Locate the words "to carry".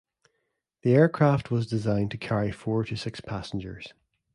2.09-2.51